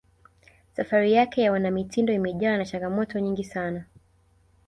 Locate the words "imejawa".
2.13-2.57